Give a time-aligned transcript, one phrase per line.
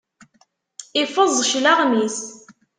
[1.01, 2.19] Iffeẓ cclaɣem-is.